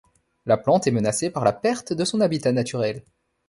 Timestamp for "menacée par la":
0.91-1.53